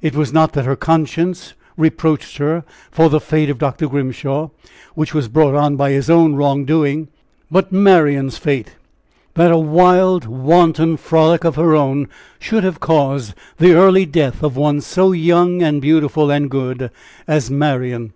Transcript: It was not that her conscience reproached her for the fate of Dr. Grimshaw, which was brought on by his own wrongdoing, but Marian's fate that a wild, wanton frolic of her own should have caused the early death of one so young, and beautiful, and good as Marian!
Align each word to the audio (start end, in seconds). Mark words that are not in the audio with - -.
It 0.00 0.16
was 0.16 0.32
not 0.32 0.54
that 0.54 0.64
her 0.64 0.74
conscience 0.74 1.52
reproached 1.76 2.38
her 2.38 2.64
for 2.90 3.10
the 3.10 3.20
fate 3.20 3.50
of 3.50 3.58
Dr. 3.58 3.86
Grimshaw, 3.88 4.48
which 4.94 5.12
was 5.12 5.28
brought 5.28 5.54
on 5.54 5.76
by 5.76 5.90
his 5.90 6.08
own 6.08 6.34
wrongdoing, 6.34 7.08
but 7.50 7.70
Marian's 7.72 8.38
fate 8.38 8.76
that 9.34 9.52
a 9.52 9.58
wild, 9.58 10.24
wanton 10.24 10.96
frolic 10.96 11.44
of 11.44 11.56
her 11.56 11.74
own 11.76 12.08
should 12.38 12.64
have 12.64 12.80
caused 12.80 13.34
the 13.58 13.74
early 13.74 14.06
death 14.06 14.42
of 14.42 14.56
one 14.56 14.80
so 14.80 15.12
young, 15.12 15.60
and 15.62 15.82
beautiful, 15.82 16.30
and 16.30 16.50
good 16.50 16.88
as 17.28 17.50
Marian! 17.50 18.14